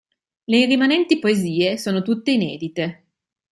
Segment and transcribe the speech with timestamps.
[0.47, 3.05] Le rimanenti poesie sono tutte inedite.